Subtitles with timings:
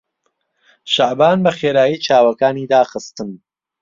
[0.93, 3.29] شەعبان بەخێرایی چاوەکانی داخستن.